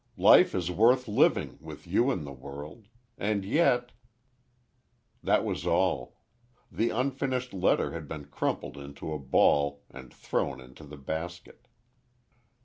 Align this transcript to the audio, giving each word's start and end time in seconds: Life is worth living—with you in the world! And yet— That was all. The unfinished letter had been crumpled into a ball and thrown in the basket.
Life 0.17 0.55
is 0.55 0.71
worth 0.71 1.07
living—with 1.07 1.85
you 1.85 2.09
in 2.09 2.23
the 2.23 2.31
world! 2.31 2.87
And 3.19 3.45
yet— 3.45 3.91
That 5.21 5.45
was 5.45 5.67
all. 5.67 6.15
The 6.71 6.89
unfinished 6.89 7.53
letter 7.53 7.91
had 7.91 8.07
been 8.07 8.25
crumpled 8.25 8.77
into 8.77 9.13
a 9.13 9.19
ball 9.19 9.83
and 9.91 10.11
thrown 10.11 10.59
in 10.59 10.73
the 10.73 10.97
basket. 10.97 11.67